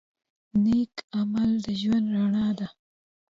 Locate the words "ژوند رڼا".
1.81-2.47